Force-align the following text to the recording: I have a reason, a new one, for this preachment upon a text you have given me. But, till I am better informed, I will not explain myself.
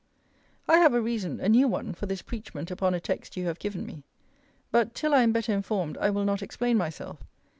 I 0.67 0.77
have 0.79 0.95
a 0.95 0.99
reason, 0.99 1.39
a 1.39 1.47
new 1.47 1.67
one, 1.67 1.93
for 1.93 2.07
this 2.07 2.23
preachment 2.23 2.71
upon 2.71 2.95
a 2.95 2.99
text 2.99 3.37
you 3.37 3.45
have 3.45 3.59
given 3.59 3.85
me. 3.85 4.01
But, 4.71 4.95
till 4.95 5.13
I 5.13 5.21
am 5.21 5.31
better 5.31 5.53
informed, 5.53 5.95
I 5.99 6.09
will 6.09 6.25
not 6.25 6.41
explain 6.41 6.75
myself. 6.75 7.19